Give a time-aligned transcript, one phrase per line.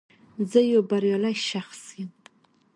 [0.51, 2.09] زه یو بریالی شخص یم